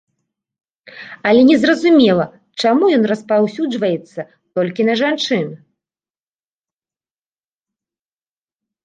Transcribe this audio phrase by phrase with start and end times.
[1.31, 2.23] Але незразумела,
[2.63, 4.21] чаму ён распаўсюджваецца
[4.61, 5.45] толькі на жанчын.